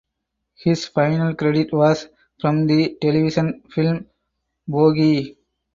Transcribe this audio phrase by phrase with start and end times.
[0.55, 2.07] His final credit was
[2.39, 4.07] from the television film
[4.67, 5.37] "Bogie".